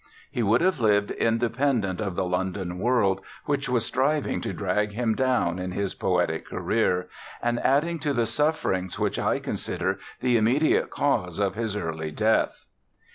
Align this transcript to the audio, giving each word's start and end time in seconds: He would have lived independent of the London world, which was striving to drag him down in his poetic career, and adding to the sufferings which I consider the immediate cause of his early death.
He 0.31 0.41
would 0.41 0.61
have 0.61 0.79
lived 0.79 1.11
independent 1.11 2.01
of 2.01 2.15
the 2.15 2.25
London 2.25 2.79
world, 2.79 3.21
which 3.45 3.69
was 3.69 3.85
striving 3.85 4.41
to 4.41 4.51
drag 4.51 4.93
him 4.93 5.13
down 5.13 5.59
in 5.59 5.73
his 5.73 5.93
poetic 5.93 6.47
career, 6.47 7.07
and 7.39 7.59
adding 7.59 7.99
to 7.99 8.11
the 8.11 8.25
sufferings 8.25 8.97
which 8.97 9.19
I 9.19 9.37
consider 9.37 9.99
the 10.19 10.37
immediate 10.37 10.89
cause 10.89 11.37
of 11.37 11.53
his 11.53 11.75
early 11.75 12.09
death. 12.09 12.65